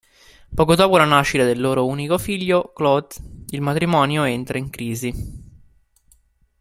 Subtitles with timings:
[0.55, 3.09] Poco dopo la nascita del loro unico figlio, Claude,
[3.49, 5.13] il matrimonio entra in crisi.